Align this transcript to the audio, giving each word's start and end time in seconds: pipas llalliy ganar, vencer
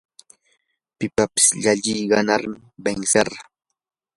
pipas 0.97 1.43
llalliy 1.61 2.01
ganar, 2.13 2.43
vencer 2.85 3.27